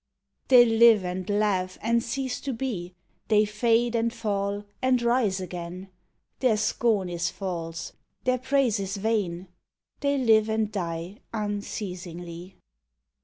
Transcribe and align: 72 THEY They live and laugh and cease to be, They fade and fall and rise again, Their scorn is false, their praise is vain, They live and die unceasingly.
72 0.49 0.49
THEY 0.49 0.69
They 0.69 0.79
live 0.79 1.05
and 1.05 1.29
laugh 1.29 1.77
and 1.79 2.01
cease 2.01 2.41
to 2.41 2.53
be, 2.53 2.95
They 3.27 3.45
fade 3.45 3.93
and 3.93 4.11
fall 4.11 4.63
and 4.81 4.99
rise 4.99 5.39
again, 5.39 5.89
Their 6.39 6.57
scorn 6.57 7.07
is 7.07 7.29
false, 7.29 7.93
their 8.23 8.39
praise 8.39 8.79
is 8.79 8.97
vain, 8.97 9.47
They 9.99 10.17
live 10.17 10.49
and 10.49 10.71
die 10.71 11.17
unceasingly. 11.33 12.55